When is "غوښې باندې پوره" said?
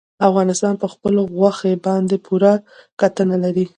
1.37-2.53